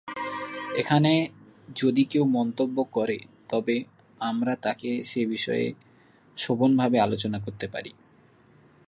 [0.75, 1.11] এখানে
[1.75, 3.17] যদি কেউ মন্তব্য করে
[3.49, 3.75] তবে
[4.21, 5.67] আমরা তাকে সেবিষয়ে
[6.37, 7.91] শোভনভাবে আলোচনা করতে পারি।